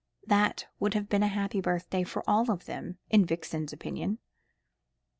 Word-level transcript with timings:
That 0.25 0.65
would 0.79 0.95
have 0.95 1.09
been 1.09 1.21
a 1.21 1.27
happy 1.27 1.61
birthday 1.61 2.03
for 2.03 2.27
all 2.27 2.49
of 2.49 2.65
them, 2.65 2.97
in 3.11 3.23
Violet's 3.23 3.71
opinion. 3.71 4.17